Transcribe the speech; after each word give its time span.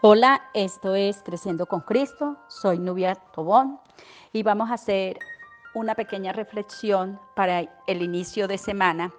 Hola, 0.00 0.42
esto 0.54 0.94
es 0.94 1.24
Creciendo 1.24 1.66
con 1.66 1.80
Cristo. 1.80 2.36
Soy 2.46 2.78
Nubia 2.78 3.16
Tobón 3.16 3.80
y 4.32 4.44
vamos 4.44 4.70
a 4.70 4.74
hacer 4.74 5.18
una 5.74 5.96
pequeña 5.96 6.32
reflexión 6.32 7.20
para 7.34 7.62
el 7.88 8.02
inicio 8.02 8.46
de 8.46 8.58
semana 8.58 9.12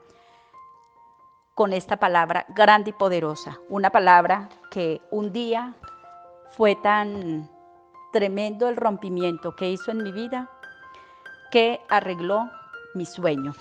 con 1.54 1.74
esta 1.74 1.98
palabra 1.98 2.46
grande 2.56 2.92
y 2.92 2.94
poderosa. 2.94 3.60
Una 3.68 3.90
palabra 3.90 4.48
que 4.72 5.02
un 5.12 5.34
día 5.34 5.76
fue 6.52 6.78
tan 6.78 7.52
tremendo 8.14 8.70
el 8.70 8.78
rompimiento 8.78 9.58
que 9.58 9.72
hizo 9.72 9.92
en 9.92 10.02
mi 10.02 10.14
vida 10.14 10.50
que 11.52 11.82
arregló 11.90 12.50
mi 12.96 13.06
sueño. 13.06 13.54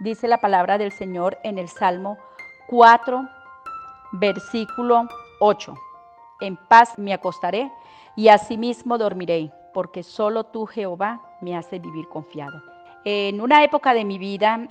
Dice 0.00 0.28
la 0.28 0.42
palabra 0.42 0.76
del 0.76 0.92
Señor 0.92 1.38
en 1.42 1.56
el 1.56 1.70
Salmo 1.70 2.18
4, 2.68 3.26
versículo 4.12 5.08
8 5.40 5.74
en 6.40 6.56
paz 6.56 6.98
me 6.98 7.12
acostaré 7.12 7.70
y 8.16 8.28
asimismo 8.28 8.98
dormiré, 8.98 9.50
porque 9.72 10.02
solo 10.02 10.44
tú, 10.44 10.66
Jehová, 10.66 11.20
me 11.40 11.56
hace 11.56 11.78
vivir 11.78 12.08
confiado. 12.08 12.62
En 13.04 13.40
una 13.40 13.62
época 13.64 13.92
de 13.92 14.04
mi 14.04 14.18
vida, 14.18 14.66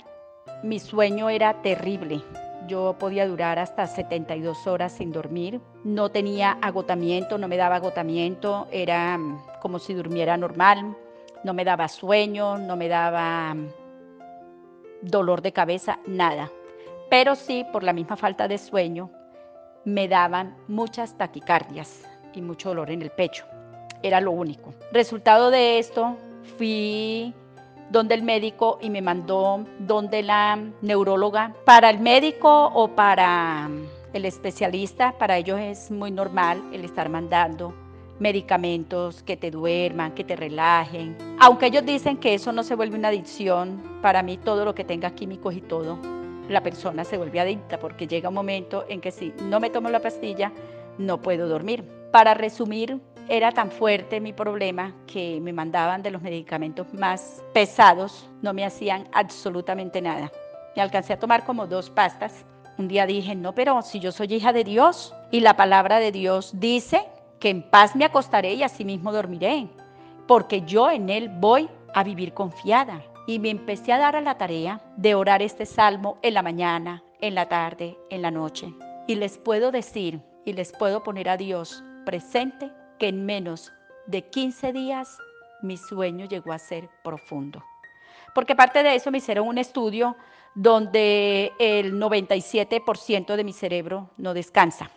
mi 0.62 0.78
sueño 0.78 1.28
era 1.28 1.62
terrible. 1.62 2.22
Yo 2.66 2.96
podía 2.98 3.28
durar 3.28 3.58
hasta 3.58 3.86
72 3.86 4.66
horas 4.66 4.92
sin 4.92 5.12
dormir. 5.12 5.60
No 5.84 6.10
tenía 6.10 6.52
agotamiento, 6.62 7.36
no 7.36 7.46
me 7.46 7.56
daba 7.56 7.76
agotamiento, 7.76 8.66
era 8.70 9.18
mm, 9.18 9.60
como 9.60 9.78
si 9.78 9.92
durmiera 9.94 10.36
normal. 10.36 10.96
No 11.44 11.52
me 11.52 11.64
daba 11.64 11.88
sueño, 11.88 12.56
no 12.56 12.76
me 12.76 12.88
daba 12.88 13.54
mm, 13.54 13.68
dolor 15.02 15.42
de 15.42 15.52
cabeza, 15.52 15.98
nada. 16.06 16.50
Pero 17.10 17.34
sí, 17.34 17.66
por 17.70 17.82
la 17.82 17.92
misma 17.92 18.16
falta 18.16 18.48
de 18.48 18.56
sueño, 18.56 19.10
me 19.84 20.08
daban 20.08 20.56
muchas 20.68 21.16
taquicardias 21.16 22.04
y 22.34 22.40
mucho 22.40 22.70
dolor 22.70 22.90
en 22.90 23.02
el 23.02 23.10
pecho. 23.10 23.44
Era 24.02 24.20
lo 24.20 24.32
único. 24.32 24.74
Resultado 24.92 25.50
de 25.50 25.78
esto, 25.78 26.16
fui 26.58 27.34
donde 27.90 28.14
el 28.14 28.22
médico 28.22 28.78
y 28.80 28.90
me 28.90 29.02
mandó 29.02 29.64
donde 29.78 30.22
la 30.22 30.58
neuróloga. 30.82 31.54
Para 31.64 31.90
el 31.90 32.00
médico 32.00 32.66
o 32.74 32.88
para 32.88 33.70
el 34.12 34.24
especialista, 34.24 35.12
para 35.18 35.36
ellos 35.36 35.60
es 35.60 35.90
muy 35.90 36.10
normal 36.10 36.62
el 36.72 36.84
estar 36.84 37.08
mandando 37.08 37.74
medicamentos 38.18 39.22
que 39.22 39.36
te 39.36 39.50
duerman, 39.50 40.12
que 40.12 40.24
te 40.24 40.36
relajen. 40.36 41.16
Aunque 41.40 41.66
ellos 41.66 41.84
dicen 41.84 42.16
que 42.16 42.34
eso 42.34 42.52
no 42.52 42.62
se 42.62 42.74
vuelve 42.74 42.96
una 42.96 43.08
adicción, 43.08 43.82
para 44.02 44.22
mí 44.22 44.36
todo 44.36 44.64
lo 44.64 44.74
que 44.74 44.84
tenga 44.84 45.10
químicos 45.10 45.54
y 45.54 45.60
todo 45.60 45.98
la 46.48 46.62
persona 46.62 47.04
se 47.04 47.16
vuelve 47.16 47.40
adicta 47.40 47.78
porque 47.78 48.06
llega 48.06 48.28
un 48.28 48.34
momento 48.34 48.84
en 48.88 49.00
que 49.00 49.10
si 49.10 49.32
no 49.42 49.60
me 49.60 49.70
tomo 49.70 49.88
la 49.88 50.00
pastilla, 50.00 50.52
no 50.98 51.20
puedo 51.20 51.48
dormir. 51.48 51.84
Para 52.12 52.34
resumir, 52.34 53.00
era 53.28 53.52
tan 53.52 53.70
fuerte 53.70 54.20
mi 54.20 54.32
problema 54.32 54.94
que 55.06 55.40
me 55.40 55.52
mandaban 55.52 56.02
de 56.02 56.10
los 56.10 56.22
medicamentos 56.22 56.92
más 56.92 57.42
pesados, 57.52 58.28
no 58.42 58.52
me 58.52 58.64
hacían 58.64 59.08
absolutamente 59.12 60.02
nada. 60.02 60.30
Me 60.76 60.82
alcancé 60.82 61.14
a 61.14 61.18
tomar 61.18 61.44
como 61.44 61.66
dos 61.66 61.88
pastas. 61.88 62.44
Un 62.76 62.88
día 62.88 63.06
dije, 63.06 63.34
no, 63.34 63.54
pero 63.54 63.80
si 63.82 64.00
yo 64.00 64.12
soy 64.12 64.34
hija 64.34 64.52
de 64.52 64.64
Dios 64.64 65.14
y 65.30 65.40
la 65.40 65.56
palabra 65.56 66.00
de 66.00 66.12
Dios 66.12 66.52
dice 66.54 67.06
que 67.38 67.48
en 67.48 67.62
paz 67.62 67.96
me 67.96 68.04
acostaré 68.04 68.54
y 68.54 68.62
asimismo 68.62 69.12
dormiré, 69.12 69.68
porque 70.26 70.62
yo 70.62 70.90
en 70.90 71.08
Él 71.08 71.28
voy 71.28 71.68
a 71.94 72.02
vivir 72.02 72.34
confiada 72.34 73.00
y 73.26 73.38
me 73.38 73.50
empecé 73.50 73.92
a 73.92 73.98
dar 73.98 74.16
a 74.16 74.20
la 74.20 74.36
tarea 74.36 74.80
de 74.96 75.14
orar 75.14 75.42
este 75.42 75.66
salmo 75.66 76.18
en 76.22 76.34
la 76.34 76.42
mañana, 76.42 77.02
en 77.20 77.34
la 77.34 77.48
tarde, 77.48 77.96
en 78.10 78.22
la 78.22 78.30
noche. 78.30 78.72
Y 79.06 79.14
les 79.14 79.38
puedo 79.38 79.70
decir 79.70 80.20
y 80.44 80.52
les 80.52 80.72
puedo 80.72 81.02
poner 81.02 81.28
a 81.28 81.36
Dios 81.36 81.82
presente 82.04 82.70
que 82.98 83.08
en 83.08 83.24
menos 83.24 83.72
de 84.06 84.22
15 84.22 84.72
días 84.72 85.18
mi 85.62 85.76
sueño 85.76 86.26
llegó 86.26 86.52
a 86.52 86.58
ser 86.58 86.88
profundo. 87.02 87.64
Porque 88.34 88.52
aparte 88.52 88.82
de 88.82 88.94
eso 88.94 89.10
me 89.10 89.18
hicieron 89.18 89.48
un 89.48 89.58
estudio 89.58 90.16
donde 90.54 91.52
el 91.58 91.94
97% 91.94 93.36
de 93.36 93.44
mi 93.44 93.52
cerebro 93.52 94.10
no 94.18 94.34
descansa. 94.34 94.90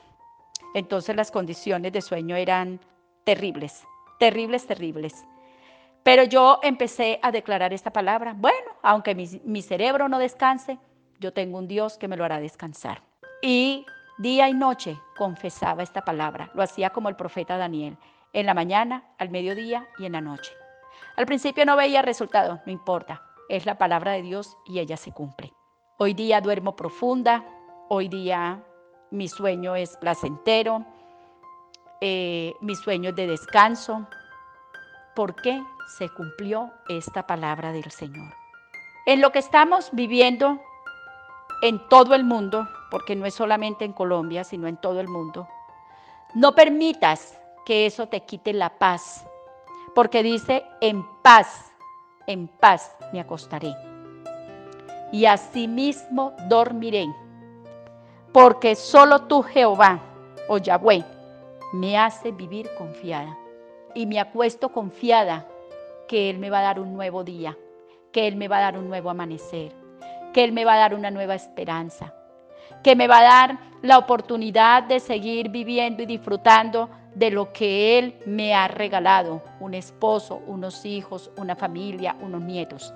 Entonces 0.74 1.16
las 1.16 1.32
condiciones 1.32 1.94
de 1.94 2.02
sueño 2.02 2.36
eran 2.36 2.80
terribles, 3.24 3.84
terribles, 4.20 4.68
terribles. 4.68 5.26
Pero 6.08 6.24
yo 6.24 6.60
empecé 6.64 7.20
a 7.22 7.34
declarar 7.34 7.74
esta 7.74 7.92
palabra. 7.92 8.34
Bueno, 8.34 8.72
aunque 8.82 9.14
mi, 9.14 9.62
cerebro 9.62 10.08
no 10.08 10.20
descanse, 10.20 10.80
yo 11.20 11.34
tengo 11.34 11.58
un 11.58 11.68
Dios 11.68 11.98
que 11.98 12.08
me 12.08 12.16
lo 12.16 12.24
hará 12.24 12.40
descansar. 12.40 13.04
Y 13.42 13.86
día 14.18 14.48
y 14.48 14.54
noche 14.54 14.98
confesaba 15.18 15.84
esta 15.84 16.06
palabra. 16.06 16.50
Lo 16.54 16.64
hacía 16.64 16.92
como 16.92 17.10
el 17.10 17.18
profeta 17.18 17.58
Daniel, 17.58 17.98
en 18.32 18.46
la 18.46 18.54
mañana, 18.54 19.04
al 19.18 19.32
mediodía 19.32 19.86
y 20.00 20.06
en 20.06 20.14
la 20.14 20.22
noche. 20.22 20.54
Al 21.18 21.26
principio 21.26 21.66
no 21.66 21.76
veía 21.76 22.02
resultado, 22.02 22.62
no 22.66 22.72
importa. 22.72 23.22
Es 23.50 23.66
la 23.66 23.78
palabra 23.78 24.14
de 24.14 24.22
Dios 24.22 24.56
y 24.66 24.80
ella 24.80 24.96
se 24.96 25.12
cumple. 25.12 25.52
Hoy 25.98 26.14
día 26.14 26.40
duermo 26.40 26.78
profunda, 26.78 27.44
hoy 27.90 28.08
día 28.08 28.64
mi 29.12 29.28
sueño 29.28 29.76
es 29.76 29.98
placentero, 29.98 30.86
eh, 32.00 32.54
mi 32.62 32.78
sueño 32.78 33.10
es 33.10 33.16
de 33.18 33.28
descanso. 33.28 34.08
¿Por 35.18 35.34
qué? 35.34 35.64
se 35.88 36.10
cumplió 36.10 36.70
esta 36.90 37.26
palabra 37.26 37.72
del 37.72 37.90
Señor. 37.90 38.36
En 39.08 39.20
lo 39.20 39.32
que 39.32 39.40
estamos 39.40 39.90
viviendo 39.92 40.62
en 41.64 41.80
todo 41.90 42.14
el 42.14 42.24
mundo, 42.24 42.68
porque 42.92 43.16
no 43.16 43.26
es 43.26 43.34
solamente 43.34 43.84
en 43.84 43.94
Colombia, 43.94 44.44
sino 44.44 44.68
en 44.68 44.78
todo 44.78 45.00
el 45.00 45.08
mundo, 45.08 45.48
no 46.36 46.54
permitas 46.54 47.36
que 47.66 47.88
eso 47.88 48.06
te 48.06 48.26
quite 48.26 48.54
la 48.54 48.78
paz, 48.78 49.26
porque 49.96 50.22
dice, 50.22 50.64
en 50.82 51.04
paz, 51.24 51.72
en 52.28 52.48
paz 52.48 52.96
me 53.12 53.20
acostaré. 53.20 53.74
Y 55.12 55.26
asimismo 55.26 56.34
dormiré, 56.48 57.08
porque 58.32 58.76
solo 58.76 59.24
tú, 59.24 59.42
Jehová, 59.42 60.00
o 60.48 60.60
Yahweh, 60.60 61.04
me 61.74 61.98
hace 61.98 62.32
vivir 62.32 62.70
confiada. 62.78 63.36
Y 63.98 64.06
me 64.06 64.20
acuesto 64.20 64.70
confiada 64.70 65.48
que 66.08 66.30
Él 66.30 66.38
me 66.38 66.52
va 66.52 66.60
a 66.60 66.62
dar 66.62 66.80
un 66.80 66.94
nuevo 66.94 67.24
día, 67.24 67.58
que 68.12 68.28
Él 68.28 68.36
me 68.36 68.48
va 68.48 68.60
a 68.60 68.62
dar 68.62 68.78
un 68.78 68.88
nuevo 68.88 69.10
amanecer, 69.10 69.72
que 70.36 70.44
Él 70.44 70.52
me 70.52 70.66
va 70.66 70.76
a 70.76 70.78
dar 70.78 70.94
una 70.94 71.10
nueva 71.10 71.34
esperanza, 71.34 72.14
que 72.84 72.96
me 72.96 73.08
va 73.08 73.18
a 73.18 73.24
dar 73.24 73.60
la 73.82 73.98
oportunidad 73.98 74.84
de 74.84 75.00
seguir 75.00 75.50
viviendo 75.50 76.04
y 76.04 76.06
disfrutando 76.06 76.92
de 77.16 77.32
lo 77.32 77.52
que 77.52 77.98
Él 77.98 78.20
me 78.28 78.54
ha 78.54 78.68
regalado, 78.68 79.42
un 79.60 79.74
esposo, 79.74 80.44
unos 80.46 80.86
hijos, 80.86 81.32
una 81.36 81.56
familia, 81.56 82.16
unos 82.22 82.44
nietos, 82.44 82.94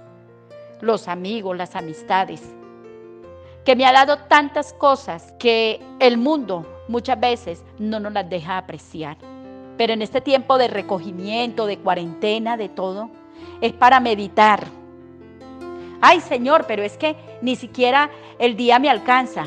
los 0.82 1.08
amigos, 1.08 1.58
las 1.58 1.76
amistades, 1.76 2.48
que 3.66 3.76
me 3.76 3.88
ha 3.88 3.92
dado 3.92 4.18
tantas 4.28 4.72
cosas 4.74 5.34
que 5.40 5.82
el 6.00 6.20
mundo 6.20 6.64
muchas 6.88 7.20
veces 7.20 7.66
no 7.80 8.00
nos 8.00 8.14
las 8.14 8.30
deja 8.30 8.60
apreciar. 8.60 9.18
Pero 9.82 9.94
en 9.94 10.04
este 10.04 10.22
tiempo 10.22 10.60
de 10.60 10.68
recogimiento, 10.68 11.66
de 11.66 11.80
cuarentena, 11.80 12.56
de 12.56 12.70
todo, 12.70 13.10
es 13.62 13.74
para 13.74 14.00
meditar. 14.00 14.68
Ay 16.00 16.22
Señor, 16.22 16.66
pero 16.68 16.84
es 16.84 16.98
que 16.98 17.16
ni 17.42 17.56
siquiera 17.56 18.12
el 18.38 18.56
día 18.56 18.78
me 18.78 18.92
alcanza. 18.92 19.46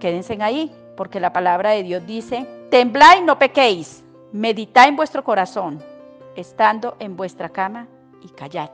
Quédense 0.00 0.36
ahí, 0.42 0.74
porque 0.96 1.20
la 1.20 1.32
palabra 1.32 1.70
de 1.70 1.84
Dios 1.84 2.04
dice, 2.04 2.48
temblad 2.68 3.18
y 3.18 3.22
no 3.22 3.38
pequéis, 3.38 4.02
meditad 4.32 4.88
en 4.88 4.96
vuestro 4.96 5.22
corazón, 5.22 5.80
estando 6.34 6.96
en 6.98 7.16
vuestra 7.16 7.48
cama 7.48 7.86
y 8.24 8.28
callad. 8.30 8.70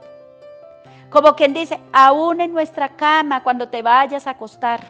Como 1.10 1.36
quien 1.36 1.52
dice, 1.52 1.78
aún 1.92 2.40
en 2.40 2.54
nuestra 2.54 2.88
cama, 2.96 3.42
cuando 3.42 3.68
te 3.68 3.82
vayas 3.82 4.26
a 4.26 4.30
acostar. 4.30 4.80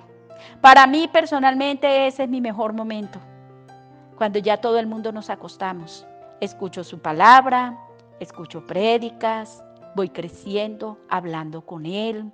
Para 0.61 0.87
mí 0.87 1.09
personalmente 1.13 2.07
ese 2.07 2.23
es 2.23 2.29
mi 2.29 2.41
mejor 2.41 2.75
momento 2.75 3.19
cuando 4.23 4.39
ya 4.39 4.59
todo 4.59 4.79
el 4.79 4.87
mundo 4.87 5.11
nos 5.11 5.31
acostamos. 5.31 6.07
Escucho 6.41 6.85
su 6.85 7.01
palabra, 7.01 7.77
escucho 8.21 8.65
prédicas, 8.65 9.65
voy 9.97 10.11
creciendo, 10.11 11.01
hablando 11.09 11.67
con 11.67 11.87
Él. 11.87 12.31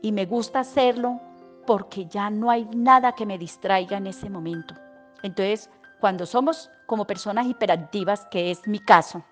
Y 0.00 0.12
me 0.12 0.24
gusta 0.24 0.60
hacerlo 0.60 1.20
porque 1.66 2.06
ya 2.06 2.30
no 2.30 2.50
hay 2.50 2.64
nada 2.74 3.12
que 3.12 3.26
me 3.26 3.36
distraiga 3.36 3.98
en 3.98 4.06
ese 4.06 4.30
momento. 4.30 4.74
Entonces, 5.22 5.68
cuando 6.00 6.24
somos 6.24 6.70
como 6.86 7.06
personas 7.06 7.46
hiperactivas, 7.46 8.24
que 8.30 8.50
es 8.50 8.66
mi 8.66 8.78
caso, 8.78 9.22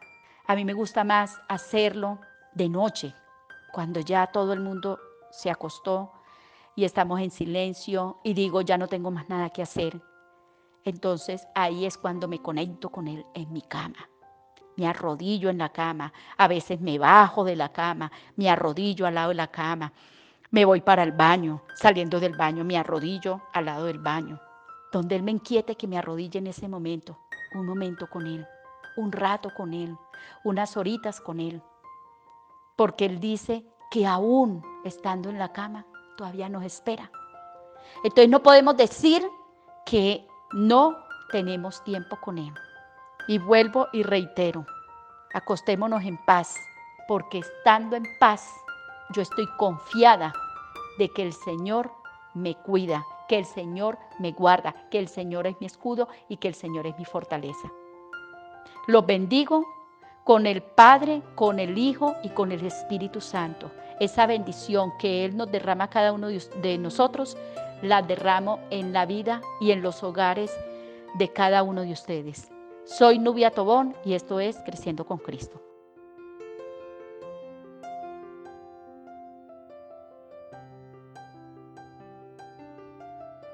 a 0.46 0.54
mí 0.56 0.66
me 0.66 0.74
gusta 0.74 1.04
más 1.04 1.40
hacerlo 1.48 2.18
de 2.52 2.68
noche, 2.68 3.14
cuando 3.72 4.00
ya 4.00 4.26
todo 4.26 4.52
el 4.52 4.60
mundo 4.60 4.98
se 5.30 5.50
acostó 5.50 6.12
y 6.76 6.84
estamos 6.84 7.18
en 7.22 7.30
silencio 7.30 8.18
y 8.24 8.34
digo, 8.34 8.60
ya 8.60 8.76
no 8.76 8.88
tengo 8.88 9.10
más 9.10 9.30
nada 9.30 9.48
que 9.48 9.62
hacer. 9.62 10.02
Entonces 10.88 11.46
ahí 11.54 11.84
es 11.84 11.98
cuando 11.98 12.28
me 12.28 12.40
conecto 12.40 12.88
con 12.88 13.08
Él 13.08 13.26
en 13.34 13.52
mi 13.52 13.60
cama. 13.62 14.08
Me 14.76 14.86
arrodillo 14.86 15.50
en 15.50 15.58
la 15.58 15.70
cama, 15.70 16.12
a 16.36 16.48
veces 16.48 16.80
me 16.80 16.98
bajo 16.98 17.44
de 17.44 17.56
la 17.56 17.70
cama, 17.70 18.10
me 18.36 18.48
arrodillo 18.48 19.06
al 19.06 19.14
lado 19.16 19.30
de 19.30 19.34
la 19.34 19.48
cama, 19.48 19.92
me 20.50 20.64
voy 20.64 20.80
para 20.80 21.02
el 21.02 21.12
baño, 21.12 21.62
saliendo 21.74 22.20
del 22.20 22.36
baño, 22.36 22.64
me 22.64 22.78
arrodillo 22.78 23.42
al 23.52 23.66
lado 23.66 23.84
del 23.86 23.98
baño. 23.98 24.40
donde 24.90 25.16
Él 25.16 25.22
me 25.22 25.32
inquiete 25.32 25.76
que 25.76 25.86
me 25.86 25.98
arrodille 25.98 26.38
en 26.38 26.46
ese 26.46 26.68
momento, 26.68 27.18
un 27.54 27.66
momento 27.66 28.08
con 28.08 28.26
Él, 28.26 28.46
un 28.96 29.12
rato 29.12 29.50
con 29.54 29.74
Él, 29.74 29.94
unas 30.44 30.76
horitas 30.78 31.20
con 31.20 31.40
Él. 31.40 31.60
Porque 32.76 33.04
Él 33.04 33.20
dice 33.20 33.66
que 33.90 34.06
aún 34.06 34.62
estando 34.84 35.28
en 35.28 35.38
la 35.38 35.52
cama, 35.52 35.84
todavía 36.16 36.48
nos 36.48 36.64
espera. 36.64 37.10
Entonces 38.04 38.30
no 38.30 38.42
podemos 38.42 38.76
decir 38.76 39.22
que 39.84 40.27
no 40.52 40.96
tenemos 41.30 41.82
tiempo 41.84 42.16
con 42.20 42.38
Él. 42.38 42.52
Y 43.26 43.38
vuelvo 43.38 43.88
y 43.92 44.02
reitero, 44.02 44.66
acostémonos 45.34 46.02
en 46.04 46.16
paz, 46.24 46.56
porque 47.06 47.38
estando 47.38 47.96
en 47.96 48.06
paz, 48.18 48.50
yo 49.10 49.22
estoy 49.22 49.46
confiada 49.56 50.32
de 50.98 51.10
que 51.10 51.22
el 51.22 51.32
Señor 51.32 51.90
me 52.34 52.54
cuida, 52.54 53.04
que 53.28 53.38
el 53.38 53.44
Señor 53.44 53.98
me 54.18 54.32
guarda, 54.32 54.74
que 54.90 54.98
el 54.98 55.08
Señor 55.08 55.46
es 55.46 55.56
mi 55.60 55.66
escudo 55.66 56.08
y 56.28 56.38
que 56.38 56.48
el 56.48 56.54
Señor 56.54 56.86
es 56.86 56.98
mi 56.98 57.04
fortaleza. 57.04 57.70
Los 58.86 59.04
bendigo 59.04 59.66
con 60.24 60.46
el 60.46 60.62
Padre, 60.62 61.22
con 61.34 61.58
el 61.58 61.78
Hijo 61.78 62.16
y 62.22 62.30
con 62.30 62.52
el 62.52 62.64
Espíritu 62.64 63.20
Santo. 63.20 63.70
Esa 64.00 64.26
bendición 64.26 64.92
que 64.98 65.24
Él 65.24 65.36
nos 65.36 65.50
derrama 65.50 65.84
a 65.84 65.90
cada 65.90 66.12
uno 66.12 66.28
de 66.28 66.78
nosotros, 66.78 67.36
la 67.82 68.02
derramo 68.02 68.60
en 68.70 68.92
la 68.92 69.06
vida 69.06 69.40
y 69.60 69.70
en 69.70 69.82
los 69.82 70.02
hogares 70.02 70.56
de 71.14 71.32
cada 71.32 71.62
uno 71.62 71.82
de 71.82 71.92
ustedes. 71.92 72.50
Soy 72.84 73.18
Nubia 73.18 73.50
Tobón 73.50 73.94
y 74.04 74.14
esto 74.14 74.40
es 74.40 74.56
Creciendo 74.64 75.06
con 75.06 75.18
Cristo. 75.18 75.67